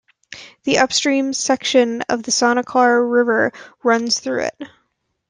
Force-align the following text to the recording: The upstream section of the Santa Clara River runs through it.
The 0.63 0.79
upstream 0.79 1.31
section 1.31 2.01
of 2.09 2.23
the 2.23 2.31
Santa 2.31 2.63
Clara 2.63 3.05
River 3.05 3.51
runs 3.83 4.19
through 4.19 4.45
it. 4.45 4.61